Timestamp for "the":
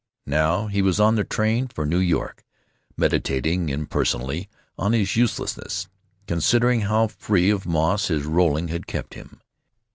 1.13-1.23